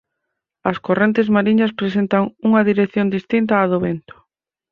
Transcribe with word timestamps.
As 0.69 0.77
correntes 0.87 1.27
mariñas 1.35 1.75
presentan 1.79 2.23
unha 2.47 2.65
dirección 2.69 3.07
distinta 3.15 3.61
á 3.63 3.65
do 3.71 3.79
vento. 3.85 4.15